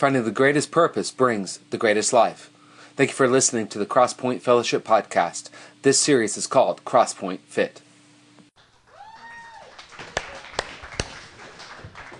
[0.00, 2.48] Finding the greatest purpose brings the greatest life.
[2.96, 5.50] Thank you for listening to the Crosspoint Fellowship podcast.
[5.82, 7.82] This series is called Crosspoint Fit.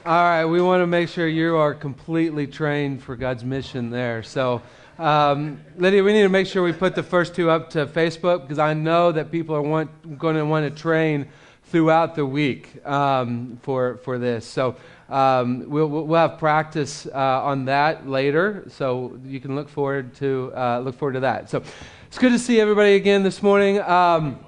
[0.04, 4.22] All right, we want to make sure you are completely trained for God's mission there.
[4.22, 4.60] So,
[4.98, 8.42] um, Lydia, we need to make sure we put the first two up to Facebook
[8.42, 11.28] because I know that people are want, going to want to train
[11.70, 14.44] throughout the week um, for, for this.
[14.44, 14.76] So
[15.10, 20.52] um, we'll, we'll have practice uh, on that later, so you can look forward to,
[20.56, 21.50] uh, look forward to that.
[21.50, 21.62] So
[22.06, 23.80] it's good to see everybody again this morning.
[23.80, 24.38] Um,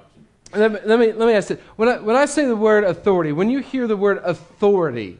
[0.54, 1.60] let, me, let, me, let me ask it.
[1.76, 5.18] When I, when I say the word authority, when you hear the word authority,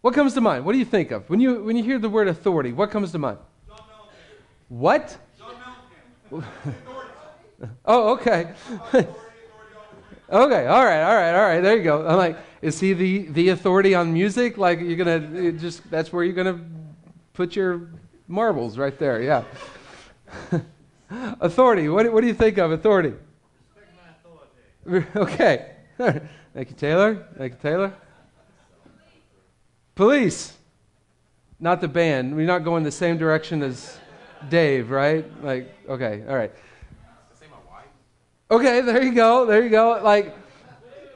[0.00, 0.64] what comes to mind?
[0.64, 1.28] What do you think of?
[1.28, 3.38] When you, when you hear the word authority, what comes to mind?
[4.68, 5.18] What?
[7.84, 8.52] oh, okay.
[10.30, 11.60] Okay, all right, all right, all right.
[11.60, 12.06] There you go.
[12.06, 14.58] I'm like, is he the, the authority on music?
[14.58, 16.64] Like, you're going to just, that's where you're going to
[17.32, 17.88] put your
[18.28, 19.20] marbles right there.
[19.22, 19.42] Yeah.
[21.40, 21.88] authority.
[21.88, 23.14] What, what do you think of authority?
[25.14, 25.72] Okay.
[25.98, 27.26] Thank you, Taylor.
[27.36, 27.92] Thank you, Taylor.
[29.94, 30.54] Police.
[31.60, 32.34] Not the band.
[32.34, 33.98] We're not going the same direction as
[34.48, 35.24] Dave, right?
[35.44, 36.50] Like, okay, all right.
[38.50, 39.46] Okay, there you go.
[39.46, 40.00] There you go.
[40.02, 40.34] Like,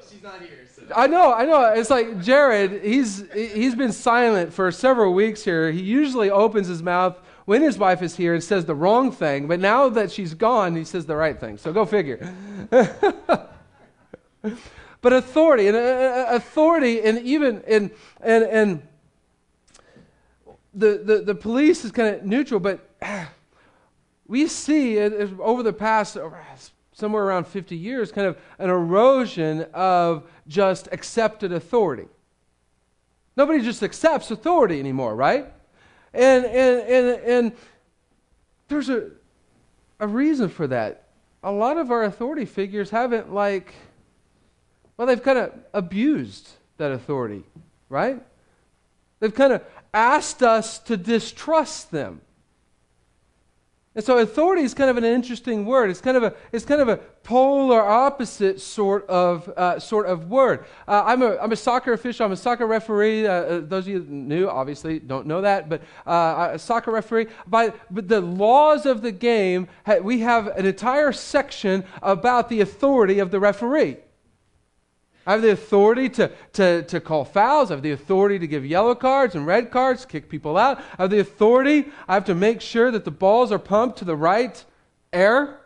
[0.08, 0.66] she's not here.
[0.72, 0.82] So.
[0.94, 1.72] I know, I know.
[1.72, 2.84] It's like Jared.
[2.84, 5.72] He's he's been silent for several weeks here.
[5.72, 9.48] He usually opens his mouth when his wife is here and says the wrong thing,
[9.48, 11.58] but now that she's gone, he says the right thing.
[11.58, 12.32] So go figure.
[12.70, 13.52] but
[15.02, 17.90] authority and uh, uh, authority, and even in
[18.20, 18.82] and and
[20.72, 22.88] the the, the police is kind of neutral, but
[24.28, 26.16] we see over the past
[26.94, 32.06] somewhere around 50 years, kind of an erosion of just accepted authority.
[33.36, 35.52] Nobody just accepts authority anymore, right?
[36.14, 37.52] And, and, and, and
[38.68, 39.10] there's a,
[39.98, 41.08] a reason for that.
[41.42, 43.74] A lot of our authority figures haven't, like,
[44.96, 47.42] well, they've kind of abused that authority,
[47.88, 48.22] right?
[49.18, 52.20] They've kind of asked us to distrust them.
[53.96, 55.88] And so authority is kind of an interesting word.
[55.88, 60.28] It's kind of a, it's kind of a polar opposite sort of, uh, sort of
[60.28, 60.64] word.
[60.88, 62.26] Uh, I'm, a, I'm a soccer official.
[62.26, 63.26] I'm a soccer referee.
[63.26, 67.28] Uh, uh those of you new, obviously, don't know that, but uh, a soccer referee.
[67.46, 69.68] By but the laws of the game,
[70.02, 73.98] we have an entire section about the authority of the referee.
[75.26, 77.70] I have the authority to, to, to call fouls.
[77.70, 80.78] I have the authority to give yellow cards and red cards, kick people out.
[80.98, 81.86] I have the authority.
[82.06, 84.62] I have to make sure that the balls are pumped to the right
[85.12, 85.60] air.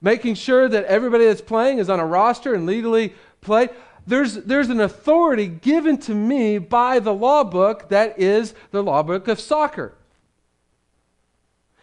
[0.00, 3.70] Making sure that everybody that's playing is on a roster and legally played.
[4.06, 9.02] There's, there's an authority given to me by the law book that is the law
[9.02, 9.94] book of soccer.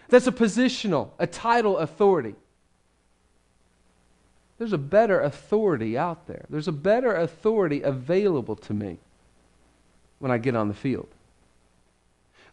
[0.09, 2.35] That's a positional, a title authority.
[4.57, 6.45] There's a better authority out there.
[6.49, 8.97] There's a better authority available to me
[10.19, 11.07] when I get on the field.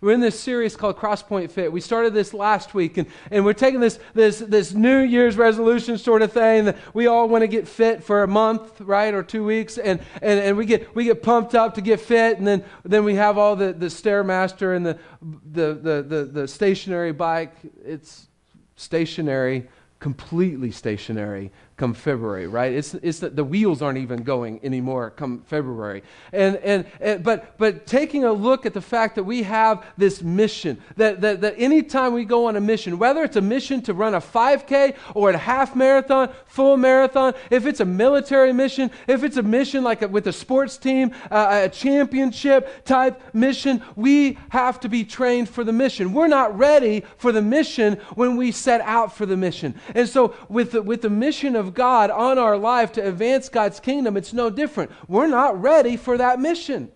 [0.01, 1.73] We're in this series called Crosspoint Fit.
[1.73, 5.97] We started this last week, and, and we're taking this, this, this New Year's resolution
[5.97, 9.23] sort of thing that we all want to get fit for a month, right, or
[9.23, 12.47] two weeks, and, and, and we, get, we get pumped up to get fit, and
[12.47, 17.13] then, then we have all the, the Stairmaster and the, the, the, the, the stationary
[17.13, 17.55] bike.
[17.83, 18.29] It's
[18.77, 19.69] stationary,
[20.01, 22.73] completely stationary come February, right?
[22.73, 26.03] It's, it's the, the wheels aren't even going anymore come February.
[26.33, 30.23] And, and, and, but, but taking a look at the fact that we have this
[30.23, 33.95] mission, that, that, that anytime we go on a mission, whether it's a mission to
[33.95, 39.25] run a 5K or a half marathon, full marathon, if it's a military mission, if
[39.25, 44.39] it's a mission like a, with a sports team, uh, a championship type mission, we
[44.51, 46.13] have to be trained for the mission.
[46.13, 49.75] We're not ready for the mission when we set out for the mission.
[49.97, 53.49] And so with the, with the mission of of God on our life to advance
[53.49, 54.91] God's kingdom, it's no different.
[55.09, 56.93] We're not ready for that mission.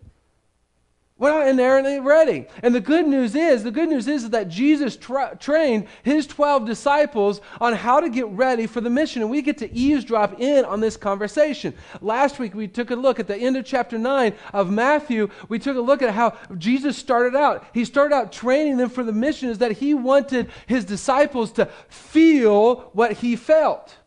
[1.19, 2.47] We're not inherently ready.
[2.63, 6.65] And the good news is, the good news is that Jesus tra- trained his 12
[6.65, 9.23] disciples on how to get ready for the mission.
[9.23, 11.75] And we get to eavesdrop in on this conversation.
[12.01, 15.29] Last week, we took a look at the end of chapter 9 of Matthew.
[15.49, 17.67] We took a look at how Jesus started out.
[17.75, 21.67] He started out training them for the mission, is that he wanted his disciples to
[21.89, 23.98] feel what he felt.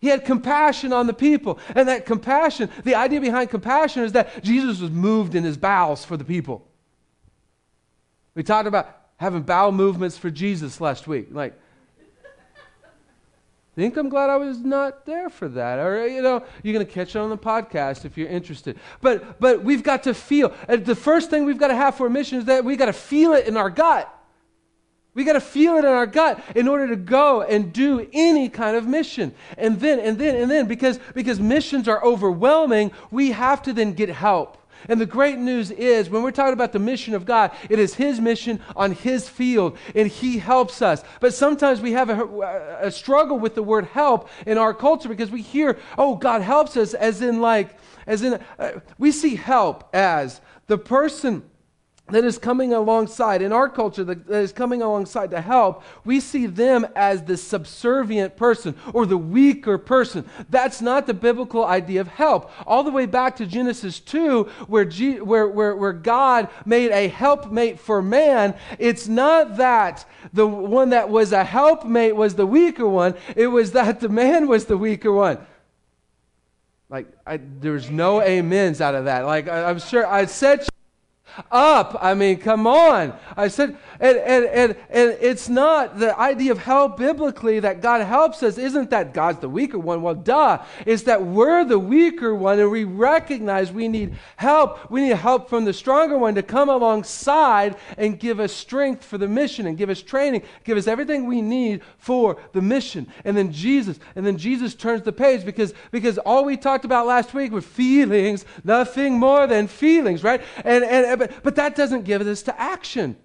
[0.00, 1.58] He had compassion on the people.
[1.74, 6.04] And that compassion, the idea behind compassion is that Jesus was moved in his bowels
[6.04, 6.66] for the people.
[8.34, 11.28] We talked about having bowel movements for Jesus last week.
[11.30, 11.58] Like,
[13.80, 15.78] think I'm glad I was not there for that.
[15.78, 18.78] Or, you know, you're going to catch it on the podcast if you're interested.
[19.00, 20.52] But, but we've got to feel.
[20.68, 22.92] The first thing we've got to have for a mission is that we've got to
[22.92, 24.14] feel it in our gut.
[25.14, 28.48] We got to feel it in our gut in order to go and do any
[28.48, 29.34] kind of mission.
[29.58, 33.94] And then, and then, and then, because, because missions are overwhelming, we have to then
[33.94, 34.56] get help.
[34.88, 37.94] And the great news is, when we're talking about the mission of God, it is
[37.94, 41.02] His mission on His field, and He helps us.
[41.20, 45.30] But sometimes we have a, a, struggle with the word help in our culture because
[45.30, 47.76] we hear, oh, God helps us, as in, like,
[48.06, 51.49] as in, uh, we see help as the person
[52.10, 56.46] that is coming alongside, in our culture, that is coming alongside to help, we see
[56.46, 60.28] them as the subservient person or the weaker person.
[60.48, 62.50] That's not the biblical idea of help.
[62.66, 67.08] All the way back to Genesis 2, where, G, where, where, where God made a
[67.08, 72.88] helpmate for man, it's not that the one that was a helpmate was the weaker
[72.88, 75.38] one, it was that the man was the weaker one.
[76.88, 79.24] Like, I, there's no amens out of that.
[79.24, 80.66] Like, I, am sure I said
[81.50, 81.96] up.
[82.00, 83.12] I mean, come on.
[83.36, 88.00] I said, and, and, and, and it's not the idea of help biblically that God
[88.02, 90.02] helps us, isn't that God's the weaker one?
[90.02, 90.62] Well, duh.
[90.86, 94.90] It's that we're the weaker one and we recognize we need help.
[94.90, 99.18] We need help from the stronger one to come alongside and give us strength for
[99.18, 103.06] the mission and give us training, give us everything we need for the mission.
[103.24, 107.06] And then Jesus, and then Jesus turns the page because, because all we talked about
[107.06, 110.42] last week were feelings, nothing more than feelings, right?
[110.64, 113.16] And, and but, that doesn't give us to action.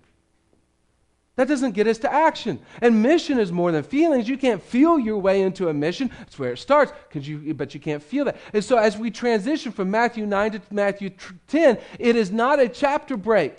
[1.35, 2.59] That doesn't get us to action.
[2.81, 4.29] And mission is more than feelings.
[4.29, 6.09] You can't feel your way into a mission.
[6.19, 8.37] That's where it starts, Because you, but you can't feel that.
[8.53, 11.11] And so as we transition from Matthew 9 to Matthew
[11.47, 13.57] 10, it is not a chapter break.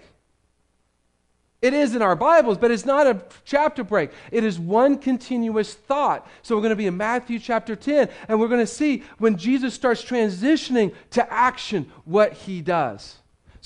[1.63, 4.11] It is in our Bibles, but it's not a chapter break.
[4.31, 6.27] It is one continuous thought.
[6.43, 9.37] So we're going to be in Matthew chapter 10, and we're going to see when
[9.37, 13.17] Jesus starts transitioning to action what he does.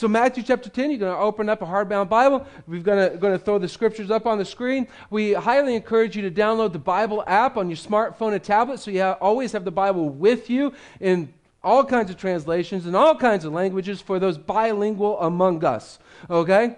[0.01, 2.47] So, Matthew chapter 10, you're going to open up a hardbound Bible.
[2.67, 4.89] We're going to, going to throw the scriptures up on the screen.
[5.11, 8.91] We highly encourage you to download the Bible app on your smartphone and tablet so
[8.91, 11.31] you have, always have the Bible with you in
[11.63, 15.99] all kinds of translations and all kinds of languages for those bilingual among us.
[16.31, 16.77] Okay?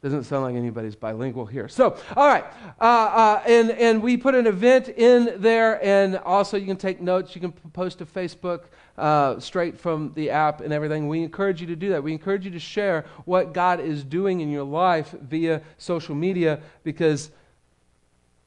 [0.00, 1.66] Doesn't sound like anybody's bilingual here.
[1.66, 2.44] So, all right.
[2.80, 7.00] Uh, uh, and, and we put an event in there, and also you can take
[7.00, 7.34] notes.
[7.34, 8.64] You can post to Facebook
[8.96, 11.08] uh, straight from the app and everything.
[11.08, 12.02] We encourage you to do that.
[12.02, 16.60] We encourage you to share what God is doing in your life via social media
[16.82, 17.30] because,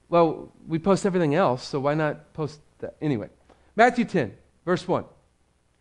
[0.09, 2.95] well, we post everything else, so why not post that?
[3.01, 3.29] Anyway,
[3.75, 4.35] Matthew 10,
[4.65, 5.05] verse 1.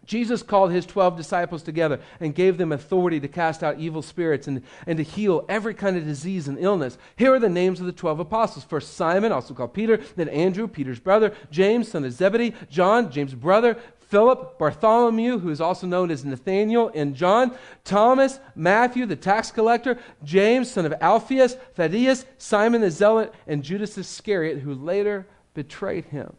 [0.06, 4.46] Jesus called his 12 disciples together and gave them authority to cast out evil spirits
[4.46, 6.96] and, and to heal every kind of disease and illness.
[7.16, 8.64] Here are the names of the 12 apostles.
[8.64, 13.34] First, Simon, also called Peter, then Andrew, Peter's brother, James, son of Zebedee, John, James'
[13.34, 13.76] brother,
[14.08, 19.98] Philip, Bartholomew, who is also known as Nathaniel, and John, Thomas, Matthew, the tax collector,
[20.22, 26.32] James, son of Alphaeus, Thaddeus, Simon the zealot, and Judas Iscariot, who later betrayed him.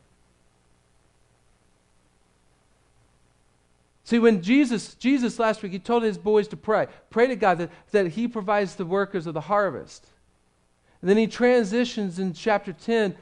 [4.05, 6.87] See, when Jesus, Jesus last week, he told his boys to pray.
[7.09, 10.07] Pray to God that, that he provides the workers of the harvest.
[11.01, 13.17] And then he transitions in chapter 10.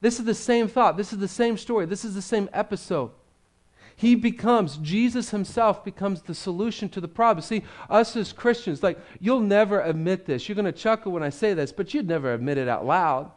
[0.00, 0.96] This is the same thought.
[0.96, 1.86] This is the same story.
[1.86, 3.10] This is the same episode.
[3.98, 7.42] He becomes, Jesus himself becomes the solution to the problem.
[7.42, 10.48] See, us as Christians, like, you'll never admit this.
[10.48, 13.32] You're going to chuckle when I say this, but you'd never admit it out loud.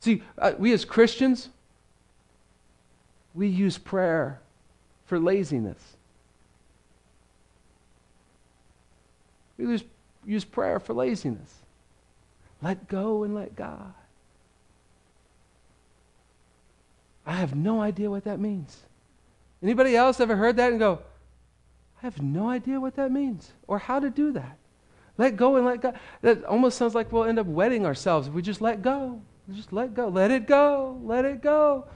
[0.00, 1.48] See, uh, we as Christians,
[3.32, 4.42] we use prayer
[5.06, 5.96] for laziness.
[9.56, 9.84] We use,
[10.26, 11.50] use prayer for laziness.
[12.60, 13.94] Let go and let God.
[17.24, 18.82] I have no idea what that means.
[19.62, 21.00] Anybody else ever heard that and go,
[22.02, 24.58] I have no idea what that means or how to do that?
[25.18, 25.98] Let go and let God.
[26.22, 29.20] That almost sounds like we'll end up wetting ourselves if we just let go.
[29.52, 30.08] Just let go.
[30.08, 30.98] Let it go.
[31.04, 31.86] Let it go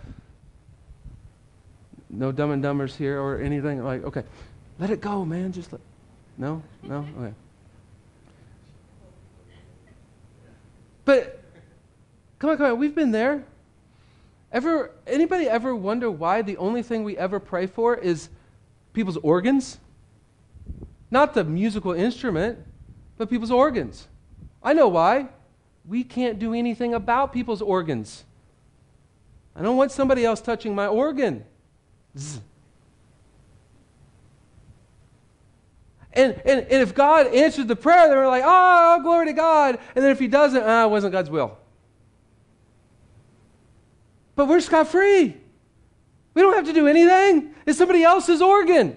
[2.10, 4.22] no dumb and dumbers here or anything like okay
[4.78, 5.80] let it go man just let
[6.38, 7.34] no no okay
[11.04, 11.42] but
[12.38, 13.44] come on come on we've been there
[14.56, 18.30] ever anybody ever wonder why the only thing we ever pray for is
[18.94, 19.78] people's organs?
[21.10, 22.58] Not the musical instrument
[23.18, 24.08] but people's organs.
[24.62, 25.28] I know why.
[25.86, 28.24] We can't do anything about people's organs.
[29.54, 31.44] I don't want somebody else touching my organ.
[36.12, 39.78] And, and, and if God answered the prayer, then we're like, oh, glory to God.
[39.94, 41.58] And then if he doesn't, ah, it wasn't God's will.
[44.36, 45.36] But we're scot free.
[46.34, 47.54] We don't have to do anything.
[47.64, 48.96] It's somebody else's organ.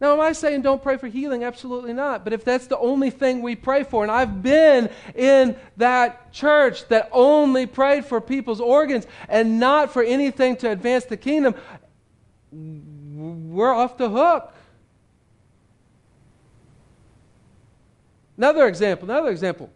[0.00, 1.42] Now, am I saying don't pray for healing?
[1.42, 2.22] Absolutely not.
[2.22, 6.86] But if that's the only thing we pray for, and I've been in that church
[6.88, 11.54] that only prayed for people's organs and not for anything to advance the kingdom,
[12.52, 14.52] we're off the hook.
[18.36, 19.70] Another example, another example.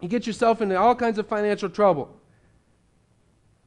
[0.00, 2.15] You get yourself into all kinds of financial trouble.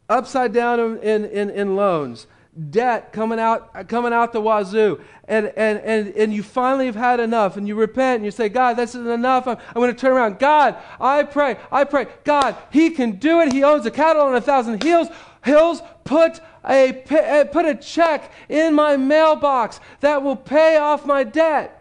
[0.09, 2.27] Upside down in, in, in loans
[2.71, 4.99] debt coming out coming out the wazoo.
[5.27, 8.49] And, and, and, and you finally have had enough and you repent and you say
[8.49, 9.47] god this isn't enough.
[9.47, 10.39] I'm, I'm going to turn around.
[10.39, 12.07] God i pray i pray.
[12.23, 13.53] God he can do it.
[13.53, 15.07] He owns a cattle on a thousand hills
[15.43, 15.81] hills.
[16.03, 21.75] Put a put a check in my mailbox that will pay off my debt.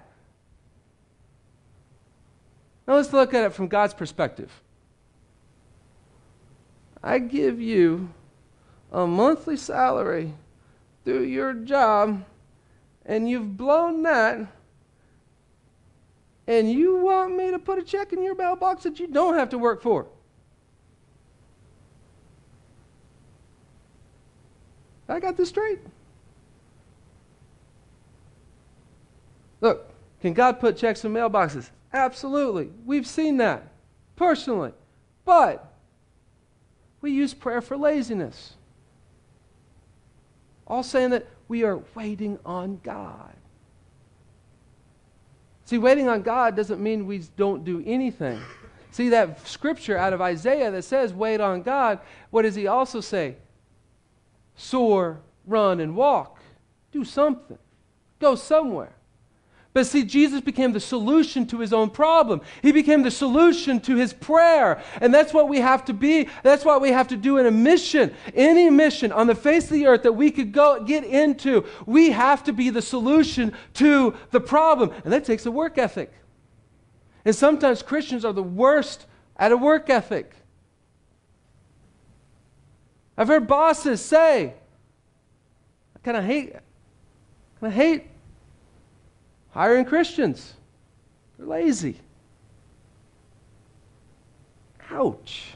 [2.87, 4.50] Now let's look at it from god's perspective.
[7.02, 8.11] I give you
[8.92, 10.33] a monthly salary
[11.04, 12.25] do your job
[13.09, 14.47] and you've blown that,
[16.47, 19.49] and you want me to put a check in your mailbox that you don't have
[19.50, 20.07] to work for.
[25.09, 25.78] I got this straight.
[29.62, 29.90] Look,
[30.21, 31.71] can God put checks in mailboxes?
[31.95, 32.68] Absolutely.
[32.85, 33.68] We've seen that
[34.16, 34.73] personally.
[35.25, 35.73] But
[37.00, 38.54] we use prayer for laziness
[40.69, 43.35] all saying that we are waiting on God.
[45.65, 48.41] See, waiting on God doesn't mean we don't do anything.
[48.91, 53.01] See, that scripture out of Isaiah that says, wait on God, what does he also
[53.01, 53.37] say?
[54.57, 56.41] Soar, run, and walk.
[56.93, 57.59] Do something.
[58.19, 58.95] Go somewhere.
[59.75, 62.41] But see, Jesus became the solution to his own problem.
[62.63, 64.83] He became the solution to his prayer.
[65.01, 66.29] And that's what we have to be.
[66.43, 68.15] That's what we have to do in a mission.
[68.35, 72.11] Any mission on the face of the earth that we could go get into, we
[72.11, 74.91] have to be the solution to the problem.
[75.05, 76.13] And that takes a work ethic.
[77.25, 79.07] And sometimes Christians are the worst
[79.37, 80.35] at a work ethic.
[83.19, 84.55] I've heard bosses say,
[85.95, 86.55] I kind of hate,
[87.61, 88.07] of hate
[89.50, 90.55] hiring Christians.
[91.37, 91.99] They're lazy.
[94.90, 95.55] Ouch.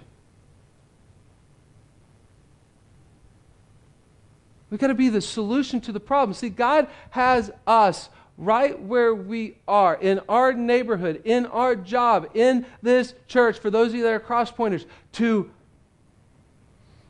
[4.70, 6.34] We've got to be the solution to the problem.
[6.34, 8.08] See, God has us
[8.38, 13.88] right where we are, in our neighborhood, in our job, in this church, for those
[13.88, 15.50] of you that are cross pointers, to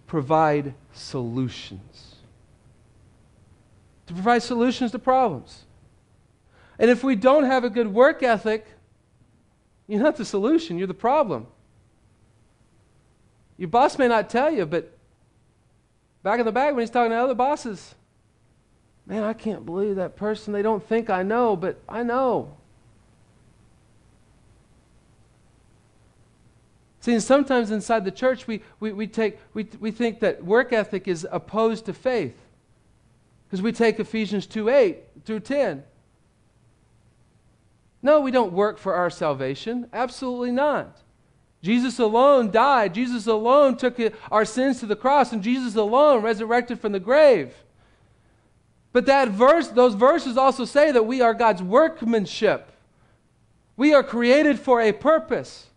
[0.08, 2.16] provide solutions.
[4.08, 5.64] To provide solutions to problems.
[6.82, 8.66] And if we don't have a good work ethic,
[9.86, 11.46] you're not the solution, you're the problem.
[13.56, 14.98] Your boss may not tell you, but
[16.24, 17.94] back in the bag when he's talking to other bosses,
[19.06, 20.52] man, I can't believe that person.
[20.52, 22.56] They don't think I know, but I know.
[26.98, 30.72] See, and sometimes inside the church, we, we, we, take, we, we think that work
[30.72, 32.36] ethic is opposed to faith.
[33.46, 35.84] Because we take Ephesians 2 8 through 10.
[38.02, 39.88] No, we don't work for our salvation.
[39.92, 40.98] Absolutely not.
[41.62, 42.94] Jesus alone died.
[42.94, 43.98] Jesus alone took
[44.30, 47.54] our sins to the cross, and Jesus alone resurrected from the grave.
[48.92, 52.72] But that verse, those verses also say that we are God's workmanship.
[53.76, 55.68] We are created for a purpose.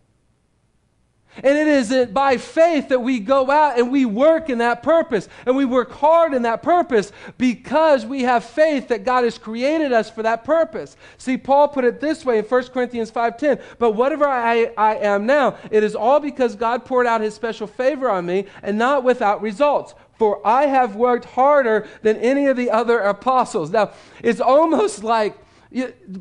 [1.42, 5.28] And it is by faith that we go out and we work in that purpose.
[5.44, 9.92] And we work hard in that purpose because we have faith that God has created
[9.92, 10.96] us for that purpose.
[11.18, 15.26] See, Paul put it this way in 1 Corinthians 5.10, But whatever I, I am
[15.26, 19.04] now, it is all because God poured out his special favor on me and not
[19.04, 19.94] without results.
[20.18, 23.70] For I have worked harder than any of the other apostles.
[23.70, 25.36] Now, it's almost like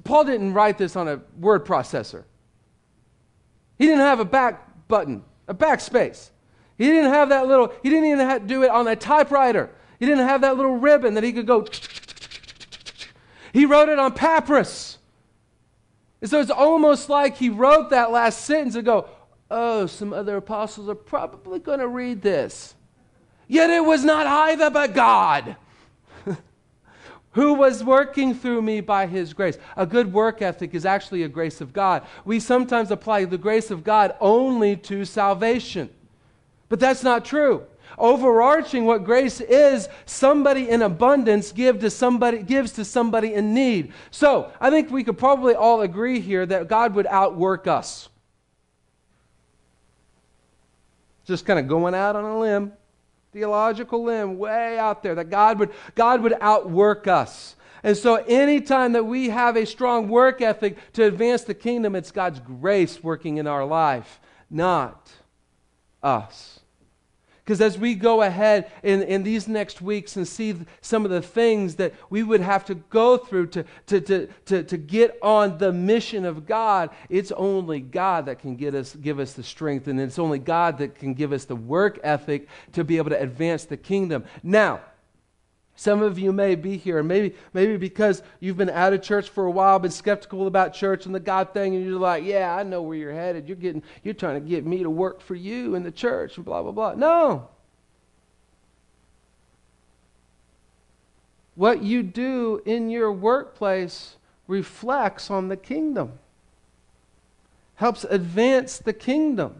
[0.03, 2.25] Paul didn't write this on a word processor.
[3.77, 6.29] He didn't have a back button, a backspace.
[6.77, 9.69] He didn't have that little, he didn't even have to do it on a typewriter.
[9.99, 11.65] He didn't have that little ribbon that he could go.
[13.53, 14.97] He wrote it on papyrus.
[16.21, 19.07] And so it's almost like he wrote that last sentence and go,
[19.49, 22.75] oh, some other apostles are probably going to read this.
[23.47, 25.55] Yet it was not I, but God
[27.35, 29.57] who was working through me by his grace.
[29.75, 32.03] A good work ethic is actually a grace of God.
[32.23, 35.89] We sometimes apply the grace of God only to salvation,
[36.69, 37.63] but that's not true.
[37.97, 43.91] Overarching what grace is, somebody in abundance give to somebody, gives to somebody in need.
[44.11, 48.09] So I think we could probably all agree here that God would outwork us.
[51.25, 52.73] Just kind of going out on a limb,
[53.35, 57.57] theological limb, way out there, that God would, God would outwork us.
[57.83, 62.11] And so, anytime that we have a strong work ethic to advance the kingdom, it's
[62.11, 65.11] God's grace working in our life, not
[66.01, 66.54] us.
[67.45, 71.21] Because as we go ahead in, in these next weeks and see some of the
[71.21, 75.59] things that we would have to go through to, to, to, to, to get on
[75.59, 79.87] the mission of God, it's only God that can get us, give us the strength,
[79.87, 83.21] and it's only God that can give us the work ethic to be able to
[83.21, 84.25] advance the kingdom.
[84.41, 84.81] Now,
[85.75, 89.29] some of you may be here, and maybe, maybe because you've been out of church
[89.29, 92.55] for a while, been skeptical about church and the God thing, and you're like, yeah,
[92.55, 93.47] I know where you're headed.
[93.47, 96.45] You're, getting, you're trying to get me to work for you in the church, and
[96.45, 96.93] blah, blah, blah.
[96.93, 97.49] No.
[101.55, 104.15] What you do in your workplace
[104.47, 106.13] reflects on the kingdom,
[107.75, 109.59] helps advance the kingdom.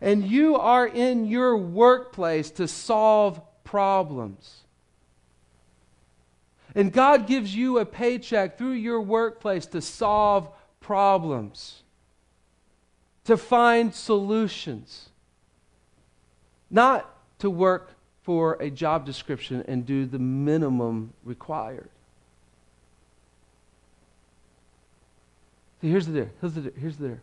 [0.00, 3.40] And you are in your workplace to solve
[3.74, 4.60] problems.
[6.76, 11.82] And God gives you a paycheck through your workplace to solve problems,
[13.24, 15.08] to find solutions,
[16.70, 17.90] not to work
[18.22, 21.90] for a job description and do the minimum required.
[25.80, 26.30] See, here's the deal.
[26.40, 26.72] Here's the deal.
[26.78, 27.20] Here's the deal.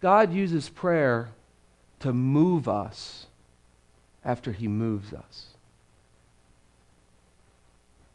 [0.00, 1.28] God uses prayer
[2.00, 3.26] to move us
[4.24, 5.46] after he moves us.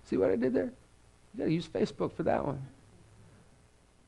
[0.06, 0.72] See what I did there?
[1.34, 2.62] You got to use Facebook for that one.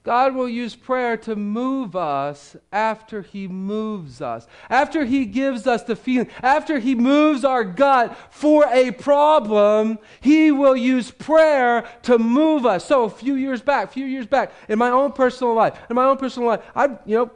[0.07, 5.83] God will use prayer to move us after He moves us, after He gives us
[5.83, 9.99] the feeling, after He moves our gut for a problem.
[10.21, 12.85] He will use prayer to move us.
[12.85, 15.97] So, a few years back, a few years back, in my own personal life, in
[15.97, 17.31] my own personal life, I, you know,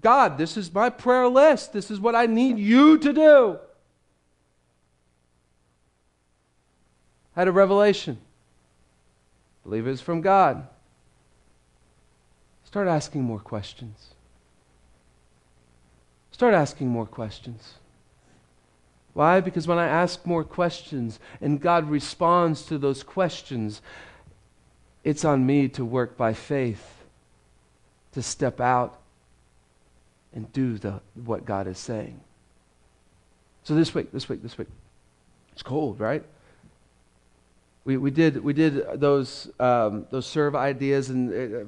[0.00, 1.72] God, this is my prayer list.
[1.72, 3.58] This is what I need you to do.
[7.38, 8.18] Had a revelation.
[9.62, 10.66] Believe it was from God.
[12.64, 14.08] Start asking more questions.
[16.32, 17.74] Start asking more questions.
[19.12, 19.40] Why?
[19.40, 23.82] Because when I ask more questions and God responds to those questions,
[25.04, 27.04] it's on me to work by faith,
[28.12, 28.98] to step out
[30.34, 32.18] and do the, what God is saying.
[33.62, 34.68] So this week, this week, this week,
[35.52, 36.24] it's cold, right?
[37.88, 41.64] We, we did we did those um, those serve ideas and uh,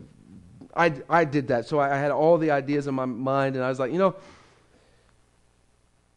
[0.76, 3.64] I, I did that so I, I, had all the ideas in my mind and
[3.64, 4.14] I was like you know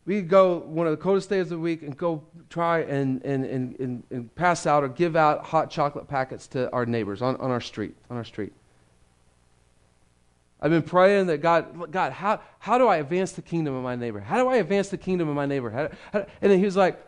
[0.05, 3.23] we could go one of the coldest days of the week and go try and,
[3.23, 7.21] and, and, and, and pass out or give out hot chocolate packets to our neighbors
[7.21, 8.51] on, on our street on our street
[10.59, 13.97] I've been praying that God, God, how, how do I advance the kingdom of my
[13.97, 14.21] neighbor?
[14.21, 15.69] How do I advance the kingdom of my neighbor?
[15.69, 17.05] How, how, and then he was like,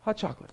[0.00, 0.50] hot chocolate.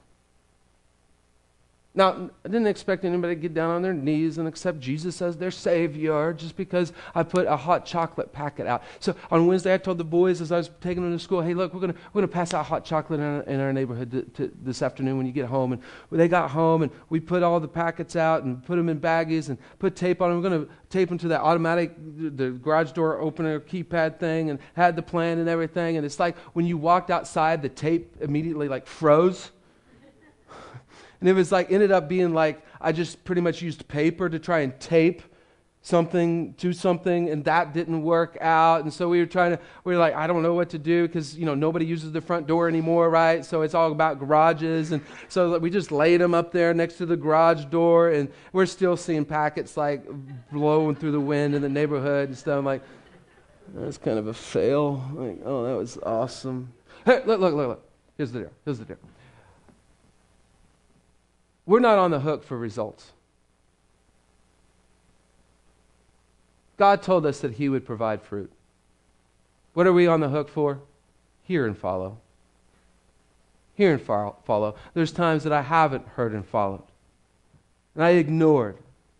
[1.93, 5.35] Now, I didn't expect anybody to get down on their knees and accept Jesus as
[5.35, 8.83] their Savior just because I put a hot chocolate packet out.
[9.01, 11.53] So on Wednesday, I told the boys as I was taking them to school, hey,
[11.53, 14.21] look, we're going we're gonna pass out hot chocolate in our, in our neighborhood to,
[14.21, 15.73] to this afternoon when you get home.
[15.73, 19.01] And they got home, and we put all the packets out and put them in
[19.01, 20.41] baggies and put tape on them.
[20.41, 24.59] We're going to tape them to that automatic, the garage door opener keypad thing and
[24.77, 25.97] had the plan and everything.
[25.97, 29.51] And it's like when you walked outside, the tape immediately like froze
[31.21, 34.39] and it was like, ended up being like, I just pretty much used paper to
[34.39, 35.21] try and tape
[35.83, 38.81] something to something and that didn't work out.
[38.83, 41.07] And so we were trying to we were like i don't know what to do
[41.07, 43.43] because you know nobody uses the front door anymore right?
[43.43, 44.91] So it's all about garages.
[44.91, 48.09] And so we just laid them up there next to the garage door.
[48.09, 50.05] And we're still seeing packets like
[50.51, 52.59] blowing through the wind in the neighborhood and stuff.
[52.59, 52.83] I'm like
[53.73, 55.03] that's kind of a fail.
[55.13, 56.73] Like oh that was awesome.
[57.05, 57.89] Hey look look look look.
[58.17, 58.51] Here's the deal.
[58.65, 58.97] Here's the deal
[61.71, 63.13] we're not on the hook for results.
[66.75, 68.51] God told us that He would provide fruit.
[69.73, 70.81] What are we on the hook for?
[71.43, 72.17] Hear and follow.
[73.73, 74.75] Hear and follow.
[74.93, 76.83] There's times that I haven't heard and followed.
[77.95, 78.77] And I ignored,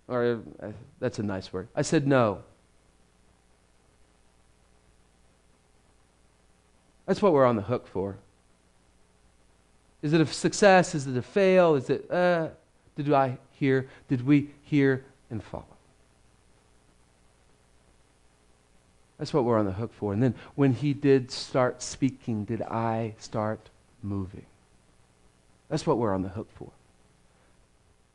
[0.09, 1.69] or uh, that's a nice word.
[1.73, 2.43] I said no.
[7.05, 8.17] That's what we're on the hook for.
[10.01, 10.95] Is it a success?
[10.95, 11.75] Is it a fail?
[11.75, 12.49] Is it, uh,
[12.95, 13.87] did I hear?
[14.07, 15.65] Did we hear and follow?
[19.19, 20.13] That's what we're on the hook for.
[20.13, 23.69] And then when he did start speaking, did I start
[24.01, 24.47] moving?
[25.69, 26.71] That's what we're on the hook for.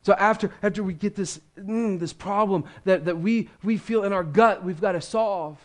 [0.03, 4.11] So after, after we get this, mm, this problem that, that we, we feel in
[4.13, 5.57] our gut we've got to solve,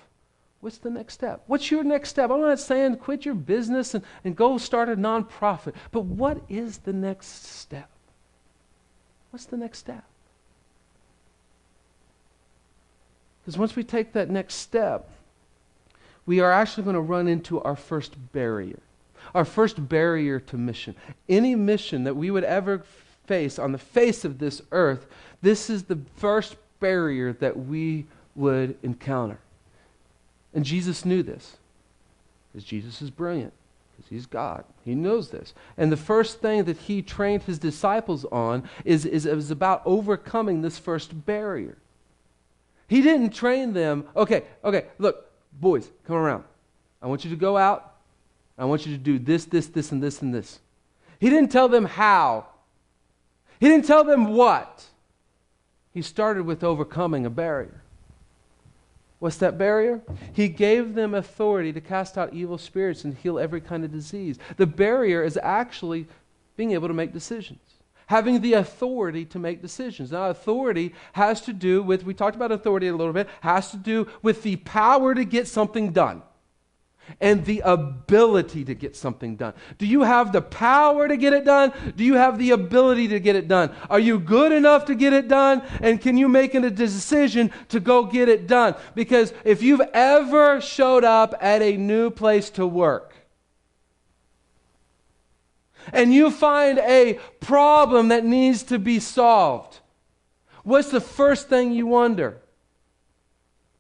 [0.63, 1.43] what's the next step?
[1.49, 2.31] What's your next step?
[2.31, 6.79] I'm not saying quit your business and, and go start a nonprofit, but what is
[6.79, 7.91] the next step?
[9.31, 10.05] What's the next step?
[13.41, 15.11] Because once we take that next step,
[16.27, 18.79] we are actually going to run into our first barrier.
[19.35, 20.95] Our first barrier to mission.
[21.29, 22.85] Any mission that we would ever
[23.27, 25.07] face on the face of this earth,
[25.41, 29.39] this is the first barrier that we would encounter.
[30.55, 31.57] And Jesus knew this.
[32.53, 33.53] Because Jesus is brilliant.
[33.97, 34.65] Because he's God.
[34.85, 35.55] He knows this.
[35.77, 40.63] And the first thing that he trained his disciples on is, is, is about overcoming
[40.63, 41.79] this first barrier.
[42.89, 46.45] He didn't train them, okay, okay, look, boys, come around.
[47.01, 47.95] I want you to go out.
[48.59, 50.61] I want you to do this, this, this, and this, and this.
[51.19, 52.47] He didn't tell them how.
[53.61, 54.85] He didn't tell them what.
[55.93, 57.82] He started with overcoming a barrier.
[59.23, 60.03] What's that barrier?
[60.33, 64.37] He gave them authority to cast out evil spirits and heal every kind of disease.
[64.57, 66.09] The barrier is actually
[66.57, 67.61] being able to make decisions
[68.07, 70.13] having the authority to make decisions.
[70.13, 73.79] Now, authority has to do with, we talked about authority a little bit, has to
[73.79, 76.23] do with the power to get something done
[77.21, 79.55] and the ability to get something done.
[79.79, 81.73] Do you have the power to get it done?
[81.97, 83.75] Do you have the ability to get it done?
[83.91, 85.63] Are you good enough to get it done?
[85.81, 88.75] And can you make a decision to go get it done?
[88.95, 93.15] Because if you've ever showed up at a new place to work,
[95.93, 99.81] and you find a problem that needs to be solved,
[100.63, 102.41] what's the first thing you wonder?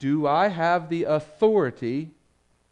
[0.00, 2.11] Do I have the authority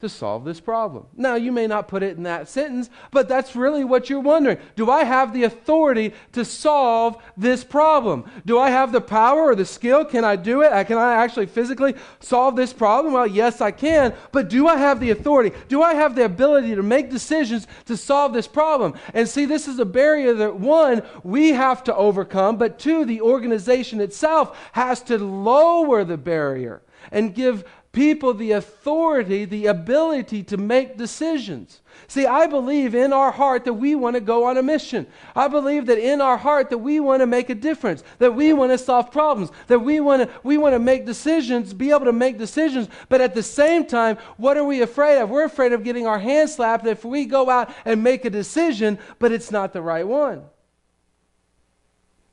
[0.01, 1.07] to solve this problem.
[1.15, 4.57] Now, you may not put it in that sentence, but that's really what you're wondering.
[4.75, 8.25] Do I have the authority to solve this problem?
[8.47, 10.07] Do I have the power or the skill?
[10.07, 10.73] Can I do it?
[10.73, 13.13] Uh, can I actually physically solve this problem?
[13.13, 15.55] Well, yes, I can, but do I have the authority?
[15.69, 18.95] Do I have the ability to make decisions to solve this problem?
[19.13, 23.21] And see, this is a barrier that one, we have to overcome, but two, the
[23.21, 30.57] organization itself has to lower the barrier and give people the authority, the ability to
[30.57, 31.81] make decisions.
[32.07, 35.09] See, I believe in our heart that we want to go on a mission.
[35.35, 38.53] I believe that in our heart that we want to make a difference, that we
[38.53, 42.05] want to solve problems, that we want to we want to make decisions, be able
[42.05, 45.29] to make decisions, but at the same time, what are we afraid of?
[45.29, 48.99] We're afraid of getting our hands slapped if we go out and make a decision,
[49.19, 50.45] but it's not the right one.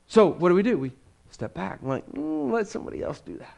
[0.07, 0.77] So, what do we do?
[0.77, 0.91] We
[1.31, 1.79] step back.
[1.81, 3.56] I'm like, mm, let somebody else do that.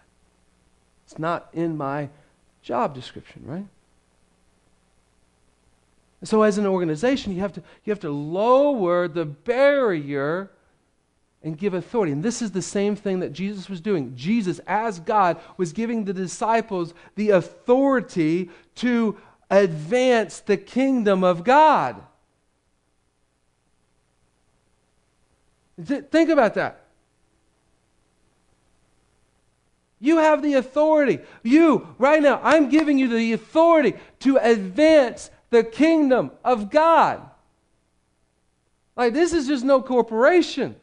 [1.09, 2.07] It's not in my
[2.61, 3.65] job description, right?
[6.23, 10.51] So as an organization, you have to, you have to lower the barrier
[11.41, 12.11] and give authority.
[12.11, 14.15] And this is the same thing that Jesus was doing.
[14.15, 19.17] Jesus, as God, was giving the disciples the authority to
[19.49, 22.03] advance the kingdom of God.
[25.83, 26.88] Think about that.
[29.99, 31.19] You have the authority.
[31.43, 37.21] You, right now, I'm giving you the authority to advance the kingdom of God.
[38.95, 40.75] Like, this is just no corporation.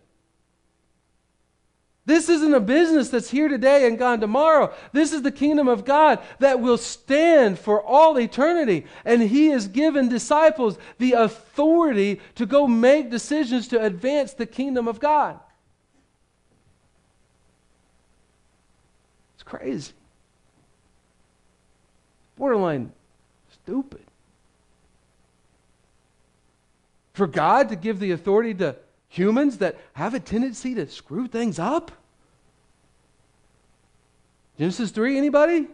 [2.07, 4.73] This isn't a business that's here today and gone tomorrow.
[4.93, 8.87] This is the kingdom of God that will stand for all eternity.
[9.05, 14.87] And He has given disciples the authority to go make decisions to advance the kingdom
[14.87, 15.41] of God.
[19.47, 19.93] Crazy.
[22.37, 22.93] Borderline
[23.51, 24.03] stupid.
[27.15, 28.77] For God to give the authority to
[29.09, 31.91] humans that have a tendency to screw things up?
[34.59, 35.69] Genesis 3, anybody?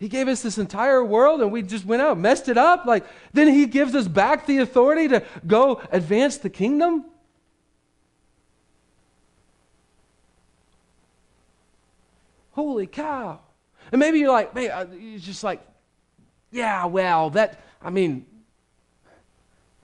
[0.00, 2.86] He gave us this entire world and we just went out, messed it up.
[2.86, 7.04] Like, then he gives us back the authority to go advance the kingdom?
[12.60, 13.40] Holy cow.
[13.90, 15.66] And maybe you're like, man, you're just like,
[16.50, 18.26] yeah, well, that, I mean,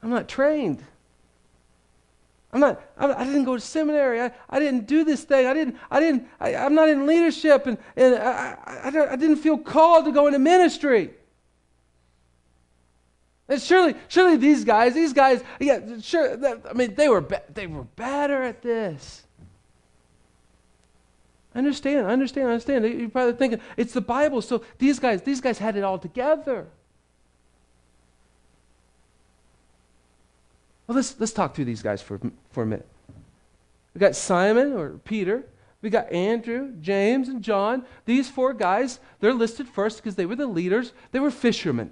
[0.02, 0.84] I'm not trained.
[2.52, 4.20] I'm not, I, I didn't go to seminary.
[4.20, 5.46] I, I didn't do this thing.
[5.46, 9.36] I didn't, I didn't, I, am not in leadership and, and I, I, I didn't
[9.36, 11.12] feel called to go into ministry.
[13.48, 16.36] And surely, surely these guys, these guys, yeah, sure,
[16.68, 19.25] I mean, they were, they were better at this.
[21.56, 22.84] I understand, I understand, I understand.
[22.84, 26.66] You're probably thinking, it's the Bible, so these guys, these guys had it all together.
[30.86, 32.86] Well, let's, let's talk through these guys for, for a minute.
[33.94, 35.46] We got Simon or Peter.
[35.80, 37.86] We got Andrew, James, and John.
[38.04, 40.92] These four guys, they're listed first because they were the leaders.
[41.12, 41.90] They were fishermen.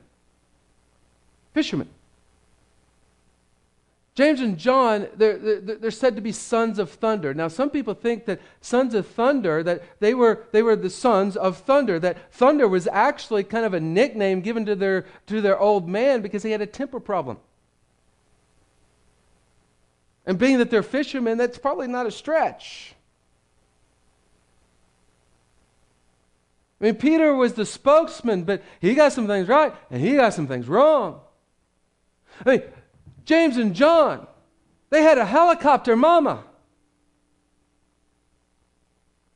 [1.54, 1.88] Fishermen.
[4.14, 7.34] James and John, they're, they're, they're, said to be sons of thunder.
[7.34, 11.36] Now, some people think that sons of thunder, that they were, they were the sons
[11.36, 15.58] of thunder, that thunder was actually kind of a nickname given to their, to their
[15.58, 17.38] old man because he had a temper problem.
[20.26, 22.94] And being that they're fishermen, that's probably not a stretch.
[26.80, 30.34] I mean, Peter was the spokesman, but he got some things right and he got
[30.34, 31.20] some things wrong.
[32.46, 32.62] I mean,
[33.24, 34.26] James and John,
[34.90, 36.44] they had a helicopter mama.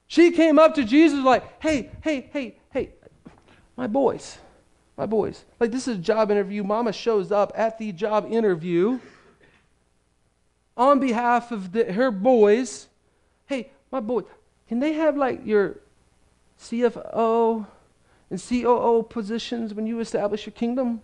[0.06, 2.90] She came up to Jesus like, hey, hey, hey, hey,
[3.76, 4.38] my boys,
[4.96, 5.44] my boys.
[5.60, 6.64] Like, this is a job interview.
[6.64, 8.98] Mama shows up at the job interview
[10.76, 12.86] on behalf of the, her boys.
[13.46, 14.22] Hey, my boy,
[14.68, 15.76] can they have like your
[16.60, 17.66] CFO
[18.30, 21.02] and COO positions when you establish your kingdom?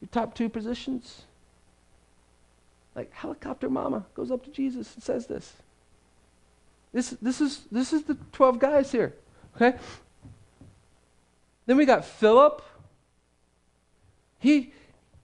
[0.00, 1.22] Your top two positions?
[2.94, 5.52] Like helicopter mama goes up to Jesus and says this.
[6.92, 9.14] This, this, is, this is the 12 guys here.
[9.56, 9.76] Okay?
[11.66, 12.62] Then we got Philip.
[14.38, 14.72] He,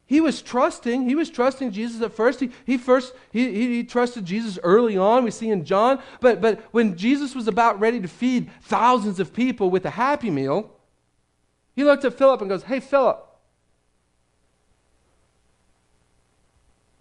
[0.07, 1.09] he was trusting.
[1.09, 2.41] He was trusting Jesus at first.
[2.41, 5.23] He, he first he, he, he, trusted Jesus early on.
[5.23, 6.01] We see in John.
[6.21, 10.31] But, but when Jesus was about ready to feed thousands of people with a happy
[10.31, 10.75] meal,
[11.77, 13.25] he looked at Philip and goes, Hey, Philip,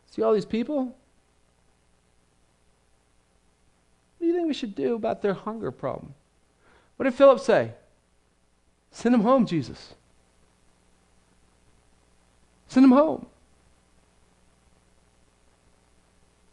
[0.10, 0.86] see all these people?
[0.86, 0.96] What
[4.20, 6.14] do you think we should do about their hunger problem?
[6.98, 7.72] What did Philip say?
[8.92, 9.94] Send them home, Jesus.
[12.68, 13.26] Send them home.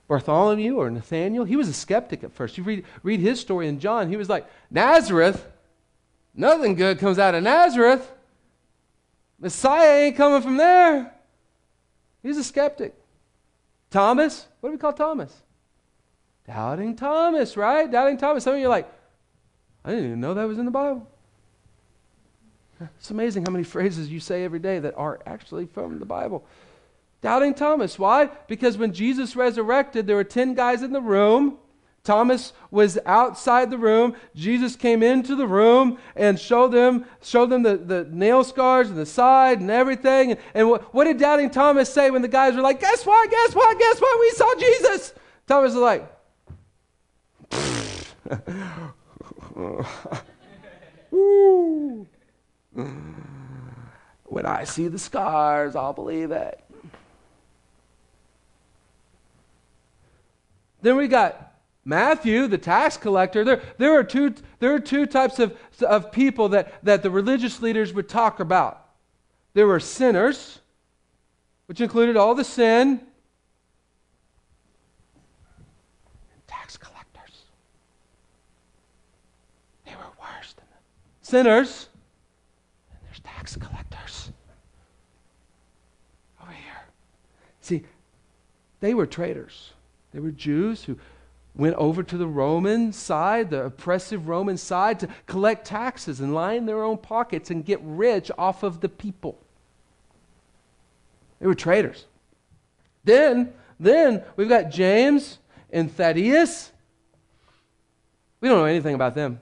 [0.08, 2.56] Bartholomew or Nathaniel, he was a skeptic at first.
[2.56, 5.44] You read, read his story in John, he was like, Nazareth?
[6.32, 8.12] Nothing good comes out of Nazareth.
[9.40, 11.12] Messiah ain't coming from there.
[12.22, 12.94] He's a skeptic.
[13.96, 15.32] Thomas, what do we call Thomas?
[16.46, 17.90] Doubting Thomas, right?
[17.90, 18.44] Doubting Thomas.
[18.44, 18.92] Some of you are like,
[19.86, 21.08] I didn't even know that was in the Bible.
[22.98, 26.44] It's amazing how many phrases you say every day that are actually from the Bible.
[27.22, 27.98] Doubting Thomas.
[27.98, 28.26] Why?
[28.48, 31.56] Because when Jesus resurrected, there were 10 guys in the room.
[32.06, 34.14] Thomas was outside the room.
[34.34, 38.96] Jesus came into the room and showed them, showed them the, the nail scars and
[38.96, 40.30] the side and everything.
[40.30, 43.30] And, and what, what did Doubting Thomas say when the guys were like, Guess what?
[43.30, 43.78] Guess what?
[43.78, 44.20] Guess what?
[44.20, 45.12] We saw Jesus.
[45.46, 46.12] Thomas was like.
[54.24, 56.62] When I see the scars, I'll believe it.
[60.82, 61.45] Then we got
[61.86, 63.44] Matthew, the tax collector.
[63.44, 67.62] There, there, are, two, there are two types of, of people that, that the religious
[67.62, 68.84] leaders would talk about.
[69.54, 70.58] There were sinners,
[71.66, 73.00] which included all the sin,
[76.34, 77.44] and tax collectors.
[79.84, 81.88] They were worse than the sinners
[82.90, 84.32] and there's tax collectors.
[86.42, 86.84] Over here.
[87.60, 87.84] See,
[88.80, 89.70] they were traitors.
[90.12, 90.98] They were Jews who
[91.56, 96.66] went over to the Roman side, the oppressive Roman side, to collect taxes and line
[96.66, 99.38] their own pockets and get rich off of the people.
[101.40, 102.04] They were traitors.
[103.04, 105.38] Then, then we've got James
[105.70, 106.72] and Thaddeus.
[108.40, 109.40] We don't know anything about them.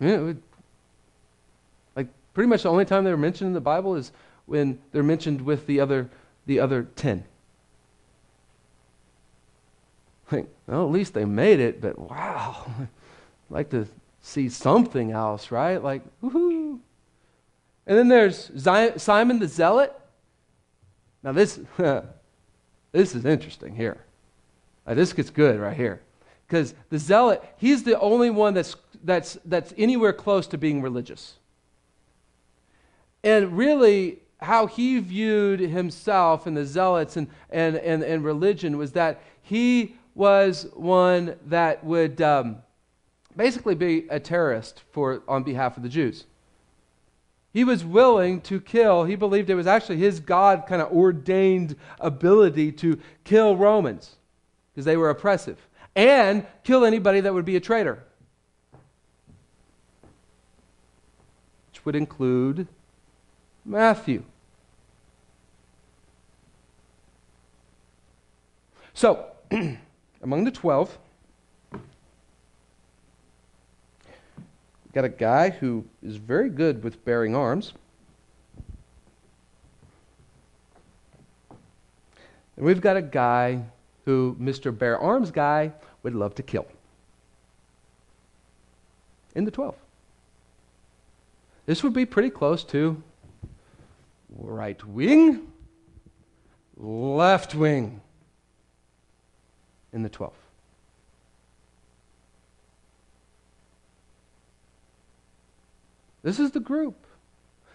[0.00, 0.36] Like
[2.32, 4.12] pretty much the only time they're mentioned in the Bible is
[4.46, 6.08] when they're mentioned with the other
[6.46, 7.24] the other ten.
[10.30, 12.88] Like, well, at least they made it, but wow, I'd
[13.50, 13.86] like to
[14.22, 15.82] see something else, right?
[15.82, 16.78] Like, woohoo!
[17.86, 18.50] And then there's
[19.02, 19.92] Simon the Zealot.
[21.22, 21.58] Now this
[22.92, 23.98] this is interesting here.
[24.86, 26.00] This gets good right here,
[26.46, 31.34] because the Zealot he's the only one that's that's, that's anywhere close to being religious.
[33.22, 38.92] And really, how he viewed himself and the zealots and, and, and, and religion was
[38.92, 42.58] that he was one that would um,
[43.36, 46.26] basically be a terrorist for, on behalf of the Jews.
[47.52, 51.74] He was willing to kill, he believed it was actually his God kind of ordained
[51.98, 54.16] ability to kill Romans
[54.72, 55.58] because they were oppressive
[55.96, 58.04] and kill anybody that would be a traitor,
[61.68, 62.68] which would include
[63.64, 64.22] Matthew.
[68.94, 69.26] So,
[70.22, 70.98] among the 12,
[74.92, 77.72] got a guy who is very good with bearing arms.
[82.56, 83.62] And we've got a guy
[84.04, 84.76] who Mr.
[84.76, 86.66] Bear Arms guy would love to kill.
[89.34, 89.76] In the 12.
[91.66, 93.02] This would be pretty close to
[94.28, 95.52] right wing,
[96.76, 98.00] left wing
[99.92, 100.32] in the 12.
[106.22, 107.06] This is the group.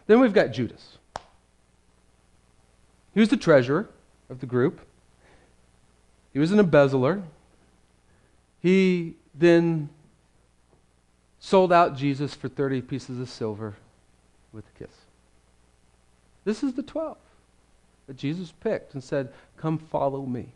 [0.08, 0.97] Then we've got Judas.
[3.13, 3.89] He was the treasurer
[4.30, 4.82] of the group.
[6.34, 7.23] He was an embezzler.
[8.62, 9.89] He then
[11.39, 13.75] sold out Jesus for 30 pieces of silver
[14.51, 14.95] with a kiss.
[16.43, 17.17] This is the 12
[18.08, 20.49] that Jesus picked and said, Come follow me.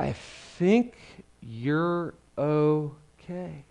[0.00, 0.94] I think
[1.42, 3.64] you're okay.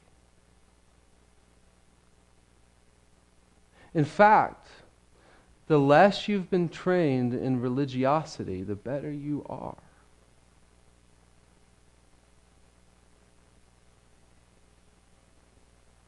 [3.95, 4.67] In fact,
[5.65, 9.77] the less you've been trained in religiosity, the better you are.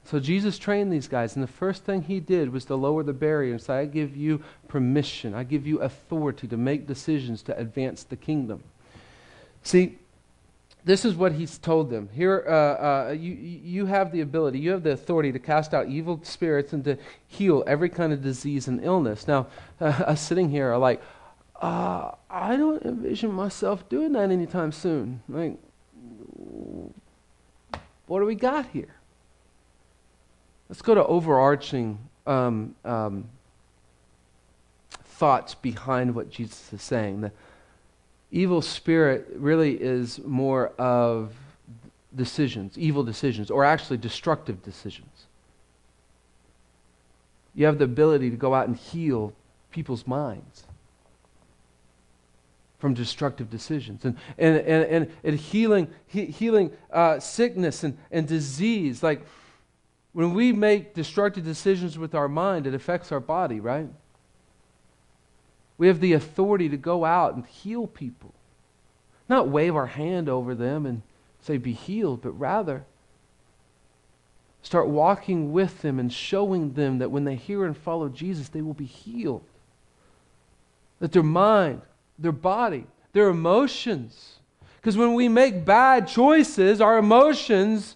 [0.06, 3.12] So Jesus trained these guys, and the first thing he did was to lower the
[3.12, 7.58] barrier and say, I give you permission, I give you authority to make decisions to
[7.58, 8.62] advance the kingdom.
[9.64, 9.98] See,
[10.84, 12.10] this is what he's told them.
[12.12, 15.88] Here, uh, uh, you, you have the ability, you have the authority to cast out
[15.88, 19.28] evil spirits and to heal every kind of disease and illness.
[19.28, 19.48] Now,
[19.80, 21.02] uh, us sitting here are like,
[21.62, 25.22] uh, I don't envision myself doing that anytime soon.
[25.30, 25.58] Like,
[28.08, 28.96] what do we got here?
[30.68, 33.30] Let's go to overarching um, um,
[34.90, 37.22] thoughts behind what Jesus is saying.
[37.22, 37.32] The,
[38.32, 41.34] evil spirit really is more of
[42.16, 45.26] decisions, evil decisions, or actually destructive decisions.
[47.54, 49.34] You have the ability to go out and heal
[49.72, 50.64] people's minds
[52.80, 58.28] from destructive decisions and, and, and, and, and healing, he, healing uh, sickness and, and
[58.28, 59.04] disease.
[59.04, 59.22] Like
[60.14, 63.88] when we make destructive decisions with our mind, it affects our body, right?
[65.82, 68.36] We have the authority to go out and heal people.
[69.28, 71.02] Not wave our hand over them and
[71.40, 72.86] say, be healed, but rather
[74.62, 78.62] start walking with them and showing them that when they hear and follow Jesus, they
[78.62, 79.44] will be healed.
[81.00, 81.82] That their mind,
[82.20, 84.36] their body, their emotions,
[84.76, 87.96] because when we make bad choices, our emotions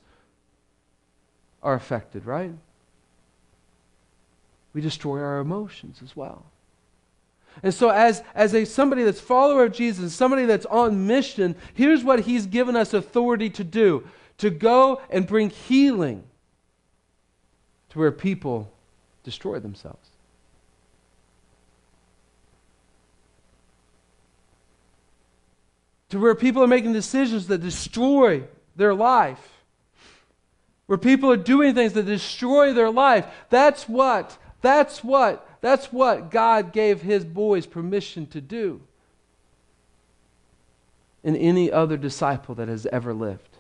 [1.62, 2.54] are affected, right?
[4.74, 6.46] We destroy our emotions as well.
[7.64, 12.04] And so, as, as a somebody that's follower of Jesus, somebody that's on mission, here's
[12.04, 14.06] what he's given us authority to do
[14.38, 16.24] to go and bring healing
[17.90, 18.72] to where people
[19.24, 20.10] destroy themselves.
[26.10, 28.44] To where people are making decisions that destroy
[28.76, 29.54] their life.
[30.88, 33.26] Where people are doing things that destroy their life.
[33.50, 38.82] That's what, that's what that's what God gave his boys permission to do
[41.24, 43.58] in any other disciple that has ever lived.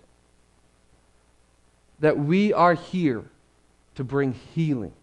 [1.99, 3.25] That we are here
[3.95, 4.93] to bring healing.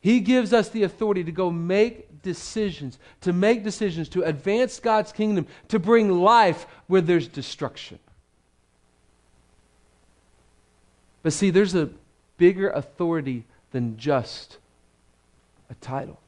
[0.00, 5.10] He gives us the authority to go make decisions, to make decisions to advance God's
[5.10, 7.98] kingdom, to bring life where there's destruction.
[11.24, 11.90] But see, there's a
[12.40, 14.56] bigger authority than just
[15.68, 16.18] a title,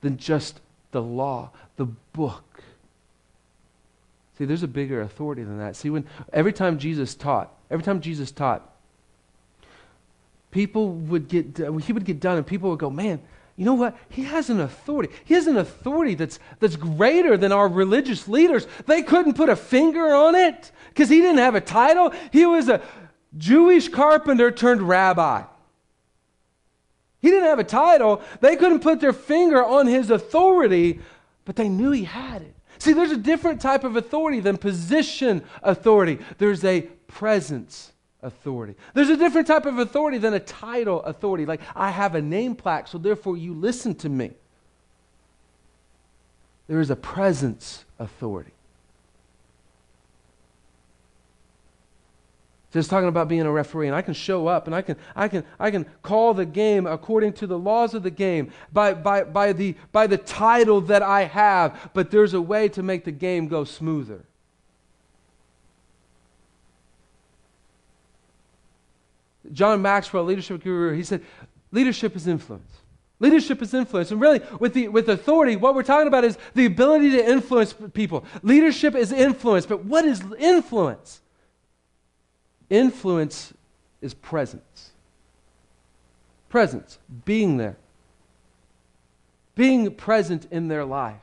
[0.00, 0.60] than just
[0.92, 2.62] the law, the book.
[4.38, 5.74] See, there's a bigger authority than that.
[5.74, 8.62] See, when every time Jesus taught, every time Jesus taught,
[10.52, 13.20] people would get he would get done and people would go, "Man,
[13.56, 13.98] you know what?
[14.08, 15.12] He has an authority.
[15.24, 18.68] He has an authority that's that's greater than our religious leaders.
[18.86, 22.12] They couldn't put a finger on it because he didn't have a title.
[22.30, 22.80] He was a
[23.36, 25.42] Jewish carpenter turned rabbi.
[27.26, 28.22] He didn't have a title.
[28.40, 31.00] They couldn't put their finger on his authority,
[31.44, 32.54] but they knew he had it.
[32.78, 36.20] See, there's a different type of authority than position authority.
[36.38, 37.90] There's a presence
[38.22, 38.76] authority.
[38.94, 41.46] There's a different type of authority than a title authority.
[41.46, 44.30] Like, I have a name plaque, so therefore you listen to me.
[46.68, 48.52] There is a presence authority.
[52.76, 55.28] Just talking about being a referee, and I can show up and I can, I
[55.28, 59.24] can, I can call the game according to the laws of the game by, by,
[59.24, 63.12] by, the, by the title that I have, but there's a way to make the
[63.12, 64.26] game go smoother.
[69.54, 71.22] John Maxwell, leadership guru, he said,
[71.72, 72.70] leadership is influence.
[73.20, 74.10] Leadership is influence.
[74.10, 77.74] And really, with, the, with authority, what we're talking about is the ability to influence
[77.94, 78.26] people.
[78.42, 79.64] Leadership is influence.
[79.64, 81.22] But what is influence?
[82.70, 83.52] Influence
[84.00, 84.90] is presence.
[86.48, 87.76] Presence, being there,
[89.54, 91.16] being present in their life.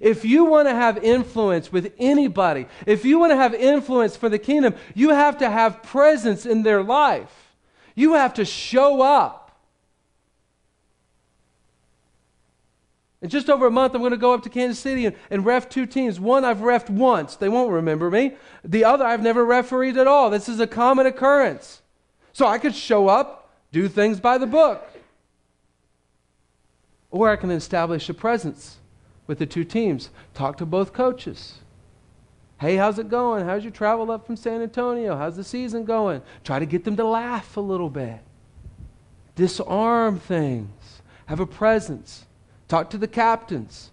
[0.00, 4.28] If you want to have influence with anybody, if you want to have influence for
[4.28, 7.54] the kingdom, you have to have presence in their life.
[7.94, 9.45] You have to show up.
[13.26, 15.44] In just over a month, I'm going to go up to Kansas City and, and
[15.44, 16.20] ref two teams.
[16.20, 17.34] One I've refed once.
[17.34, 18.36] They won't remember me.
[18.62, 20.30] The other I've never refereed at all.
[20.30, 21.82] This is a common occurrence.
[22.32, 24.88] So I could show up, do things by the book.
[27.10, 28.76] Or I can establish a presence
[29.26, 31.54] with the two teams, talk to both coaches.
[32.60, 33.44] Hey, how's it going?
[33.44, 35.16] How's your travel up from San Antonio?
[35.16, 36.22] How's the season going?
[36.44, 38.20] Try to get them to laugh a little bit.
[39.34, 41.02] Disarm things.
[41.26, 42.26] Have a presence.
[42.68, 43.90] Talk to the captains.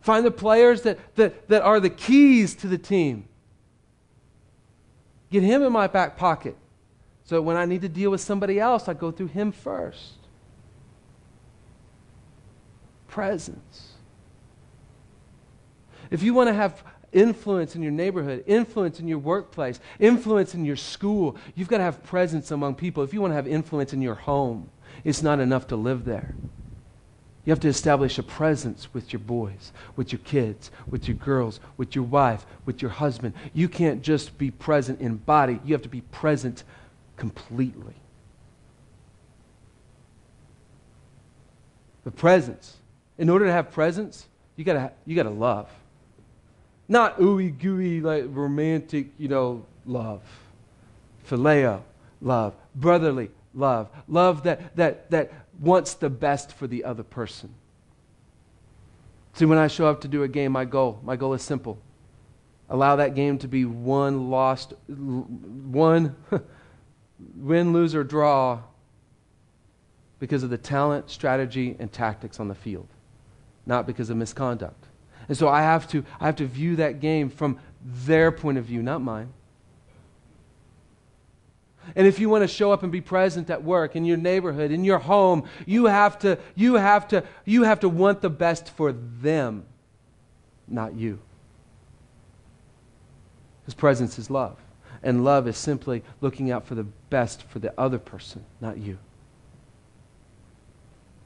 [0.00, 3.28] Find the players that, that, that are the keys to the team.
[5.30, 6.56] Get him in my back pocket.
[7.24, 10.14] So when I need to deal with somebody else, I go through him first.
[13.06, 13.92] Presence.
[16.10, 20.64] If you want to have influence in your neighborhood, influence in your workplace, influence in
[20.64, 23.02] your school, you've got to have presence among people.
[23.02, 24.70] If you want to have influence in your home,
[25.04, 26.34] it's not enough to live there.
[27.44, 31.58] You have to establish a presence with your boys, with your kids, with your girls,
[31.76, 33.34] with your wife, with your husband.
[33.54, 36.64] You can't just be present in body, you have to be present
[37.16, 37.94] completely.
[42.04, 42.76] The presence.
[43.18, 44.26] In order to have presence,
[44.56, 45.68] you gotta you gotta love.
[46.88, 50.22] Not ooey gooey like romantic, you know, love.
[51.28, 51.82] Phileo,
[52.20, 52.54] love.
[52.74, 53.88] Brotherly love.
[54.08, 57.54] Love that that that wants the best for the other person.
[59.34, 61.78] See, when I show up to do a game, my goal, my goal is simple.
[62.68, 66.16] Allow that game to be won lost, one
[67.36, 68.60] win, lose, or draw
[70.18, 72.88] because of the talent, strategy, and tactics on the field,
[73.66, 74.86] not because of misconduct.
[75.28, 78.64] And so I have to, I have to view that game from their point of
[78.64, 79.32] view, not mine.
[81.96, 84.70] And if you want to show up and be present at work, in your neighborhood,
[84.70, 88.70] in your home, you have to, you have to, you have to want the best
[88.70, 89.64] for them,
[90.68, 91.18] not you.
[93.62, 94.56] Because presence is love.
[95.02, 98.98] And love is simply looking out for the best for the other person, not you.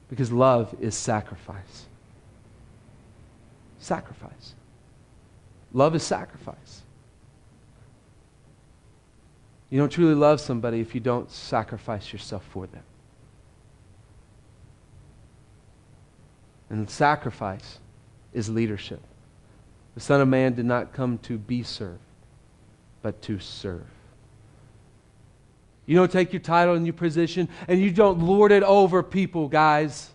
[0.09, 1.85] Because love is sacrifice.
[3.79, 4.53] Sacrifice.
[5.73, 6.84] Love is sacrifice.
[9.75, 12.83] You don't truly love somebody if you don't sacrifice yourself for them.
[16.69, 17.79] And sacrifice
[18.31, 19.01] is leadership.
[19.95, 21.99] The Son of Man did not come to be served,
[23.01, 23.83] but to serve.
[25.85, 29.49] You don't take your title and your position and you don't lord it over people,
[29.49, 30.09] guys.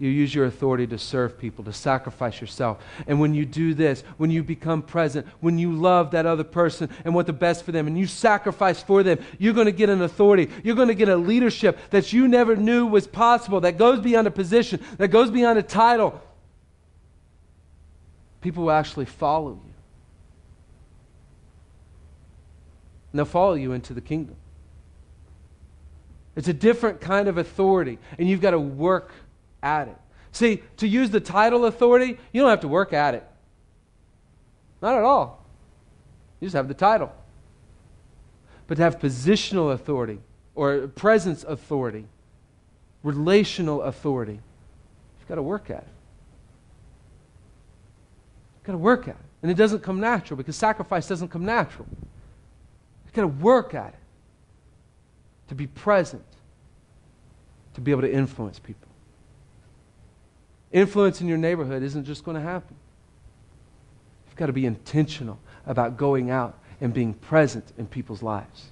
[0.00, 2.82] You use your authority to serve people, to sacrifice yourself.
[3.06, 6.88] And when you do this, when you become present, when you love that other person
[7.04, 9.90] and want the best for them, and you sacrifice for them, you're going to get
[9.90, 10.48] an authority.
[10.64, 14.26] You're going to get a leadership that you never knew was possible, that goes beyond
[14.26, 16.18] a position, that goes beyond a title.
[18.40, 19.74] People will actually follow you.
[23.12, 24.36] And they'll follow you into the kingdom.
[26.36, 29.12] It's a different kind of authority, and you've got to work
[29.62, 29.96] at it.
[30.32, 33.26] See, to use the title authority, you don't have to work at it.
[34.80, 35.44] Not at all.
[36.40, 37.12] You just have the title.
[38.66, 40.20] But to have positional authority
[40.54, 42.06] or presence authority,
[43.02, 44.40] relational authority,
[45.18, 45.88] you've got to work at it.
[48.58, 49.16] You've got to work at it.
[49.42, 51.86] And it doesn't come natural because sacrifice doesn't come natural.
[53.04, 53.94] You've got to work at it
[55.48, 56.24] to be present,
[57.74, 58.89] to be able to influence people.
[60.72, 62.76] Influence in your neighborhood isn't just going to happen.
[64.26, 68.66] You've got to be intentional about going out and being present in people's lives.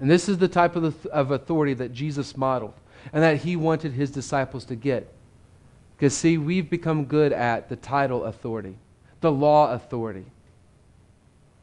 [0.00, 2.74] And this is the type of, of authority that Jesus modeled
[3.12, 5.12] and that he wanted his disciples to get.
[5.96, 8.76] Because, see, we've become good at the title authority,
[9.20, 10.26] the law authority.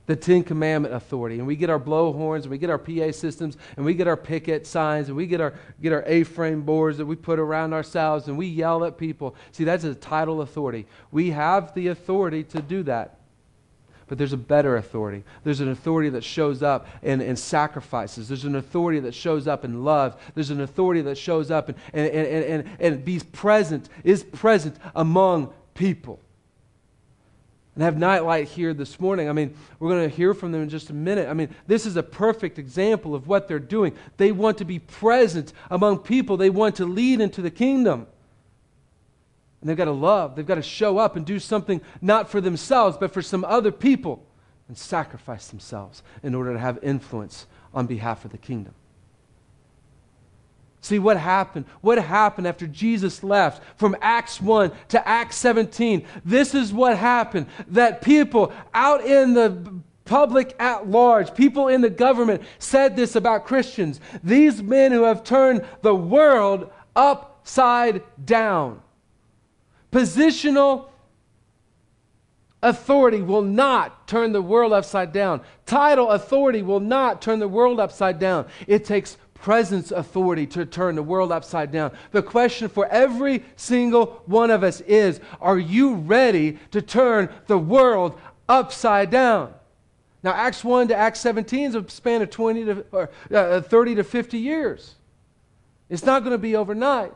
[0.08, 3.58] The Ten Commandment authority, and we get our blowhorns, and we get our PA systems,
[3.76, 6.97] and we get our picket signs, and we get our, get our A frame boards
[6.97, 9.36] that we put around ourselves, and we yell at people.
[9.51, 10.86] See, that's a title authority.
[11.12, 13.20] We have the authority to do that.
[14.08, 15.24] But there's a better authority.
[15.43, 18.28] There's an authority that shows up in, in sacrifices.
[18.28, 20.22] There's an authority that shows up in love.
[20.36, 24.76] There's an authority that shows up and, and, and, and, and be present, is present
[24.93, 26.20] among people
[27.76, 29.28] and have Nightlight here this morning.
[29.28, 31.28] I mean, we're going to hear from them in just a minute.
[31.28, 33.93] I mean, this is a perfect example of what they're doing.
[34.15, 38.07] They want to be present among people, they want to lead into the kingdom.
[39.59, 42.39] And they've got to love, they've got to show up and do something not for
[42.39, 44.26] themselves, but for some other people
[44.67, 48.73] and sacrifice themselves in order to have influence on behalf of the kingdom.
[50.86, 51.66] See what happened?
[51.82, 56.06] What happened after Jesus left from Acts 1 to Acts 17?
[56.24, 61.90] This is what happened that people out in the public at large, people in the
[61.90, 64.00] government said this about Christians.
[64.24, 68.80] These men who have turned the world upside down.
[69.92, 70.90] Positional
[72.62, 75.42] authority will not turn the world upside down.
[75.66, 78.46] Title authority will not turn the world upside down.
[78.68, 81.92] It takes presence authority to turn the world upside down.
[82.12, 87.58] The question for every single one of us is Are you ready to turn the
[87.58, 88.20] world
[88.50, 89.54] upside down?
[90.24, 93.96] Now, Acts 1 to Acts 17 is a span of 20 to, or, uh, 30
[93.96, 94.96] to 50 years.
[95.88, 97.14] It's not going to be overnight.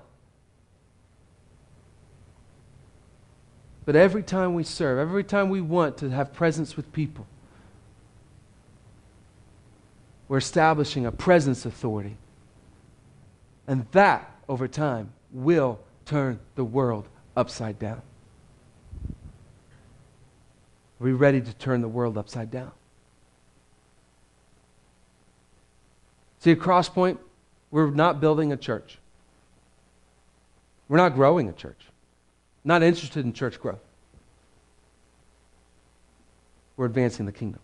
[3.85, 7.25] But every time we serve, every time we want to have presence with people,
[10.29, 12.15] we're establishing a presence authority.
[13.67, 18.01] And that, over time, will turn the world upside down.
[21.01, 22.71] Are we ready to turn the world upside down?
[26.39, 27.17] See, at Crosspoint,
[27.71, 28.97] we're not building a church.
[30.87, 31.79] We're not growing a church.
[32.63, 33.81] Not interested in church growth.
[36.77, 37.61] We're advancing the kingdom.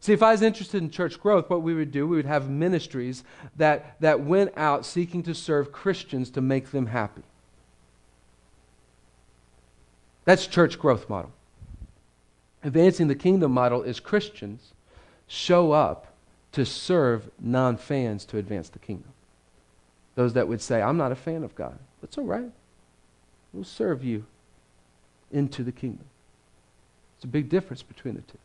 [0.00, 2.48] See, if I was interested in church growth, what we would do, we would have
[2.48, 3.22] ministries
[3.56, 7.22] that, that went out seeking to serve Christians to make them happy.
[10.24, 11.32] That's church growth model.
[12.62, 14.72] Advancing the kingdom model is Christians
[15.26, 16.14] show up
[16.52, 19.12] to serve non fans to advance the kingdom.
[20.14, 21.78] Those that would say, I'm not a fan of God.
[22.00, 22.50] That's all right.
[23.52, 24.24] We'll serve you
[25.30, 26.06] into the kingdom.
[27.16, 28.38] It's a big difference between the two.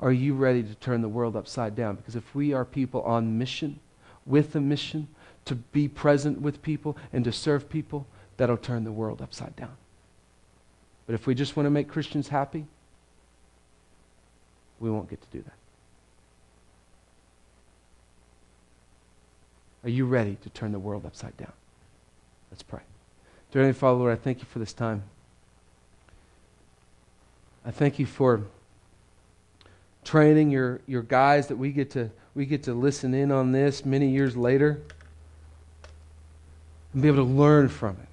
[0.00, 1.96] Are you ready to turn the world upside down?
[1.96, 3.78] Because if we are people on mission,
[4.26, 5.08] with a mission,
[5.44, 9.76] to be present with people and to serve people, that'll turn the world upside down.
[11.06, 12.66] But if we just want to make Christians happy,
[14.80, 15.52] we won't get to do that.
[19.84, 21.52] Are you ready to turn the world upside down?
[22.50, 22.80] Let's pray.
[23.52, 25.02] Dear Heavenly Father, Lord, I thank you for this time.
[27.66, 28.44] I thank you for
[30.04, 33.84] training your, your guys that we get to we get to listen in on this
[33.84, 34.82] many years later
[36.92, 38.08] and be able to learn from it.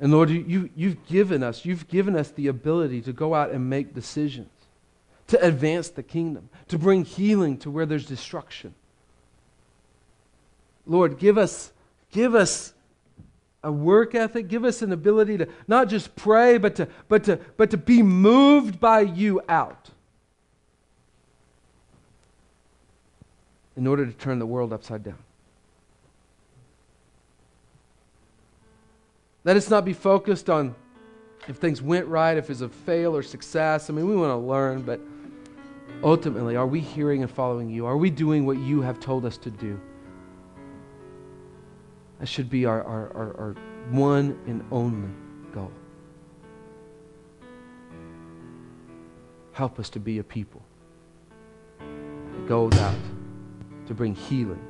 [0.00, 3.50] And Lord, you, you, you've given us, you've given us the ability to go out
[3.50, 4.50] and make decisions,
[5.26, 8.74] to advance the kingdom, to bring healing to where there's destruction.
[10.86, 11.72] Lord, give us,
[12.10, 12.72] give us
[13.62, 14.48] a work ethic.
[14.48, 18.02] Give us an ability to not just pray, but to, but to, but to be
[18.02, 19.90] moved by you out
[23.76, 25.18] in order to turn the world upside down.
[29.44, 30.74] Let us not be focused on
[31.48, 33.88] if things went right, if it's a fail or success.
[33.88, 35.00] I mean, we want to learn, but
[36.02, 37.86] ultimately, are we hearing and following you?
[37.86, 39.80] Are we doing what you have told us to do?
[42.20, 43.56] That should be our, our, our, our
[43.90, 45.08] one and only
[45.54, 45.72] goal.
[49.52, 50.62] Help us to be a people
[51.78, 52.94] that goes out
[53.86, 54.62] to bring healing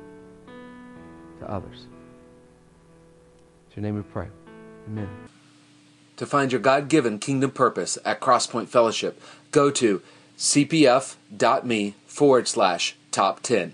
[1.39, 1.87] to others.
[3.67, 4.27] It's your name we pray.
[4.87, 5.09] Amen.
[6.17, 9.21] To find your God given kingdom purpose at Crosspoint Fellowship,
[9.51, 10.01] go to
[10.37, 13.73] cpf.me forward slash top 10.